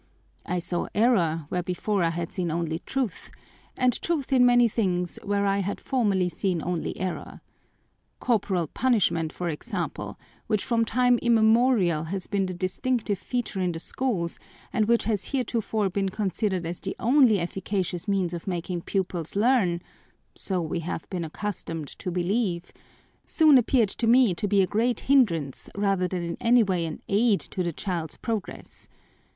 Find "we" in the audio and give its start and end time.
20.59-20.79